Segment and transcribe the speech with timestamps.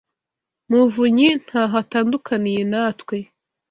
[0.69, 3.17] muvunyi ntaho atandukaniye natwe.